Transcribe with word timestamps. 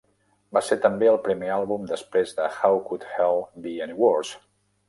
Va 0.57 0.61
ser 0.69 0.77
també 0.85 1.09
el 1.09 1.19
primer 1.27 1.51
àlbum 1.57 1.85
després 1.93 2.33
de 2.39 2.49
How 2.57 2.81
Could 2.89 3.07
Hell 3.19 3.47
Be 3.67 3.79
Any 3.89 3.97
Worse? 4.05 4.43